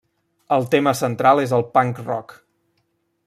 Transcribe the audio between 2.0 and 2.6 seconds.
rock.